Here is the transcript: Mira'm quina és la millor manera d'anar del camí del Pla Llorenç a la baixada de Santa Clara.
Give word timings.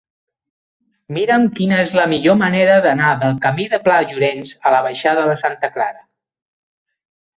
Mira'm 1.17 1.43
quina 1.59 1.77
és 1.81 1.93
la 1.99 2.07
millor 2.13 2.39
manera 2.39 2.77
d'anar 2.85 3.11
del 3.25 3.37
camí 3.45 3.69
del 3.75 3.83
Pla 3.89 3.99
Llorenç 4.15 4.55
a 4.71 4.73
la 4.77 4.81
baixada 4.89 5.27
de 5.33 5.37
Santa 5.43 5.71
Clara. 5.77 6.07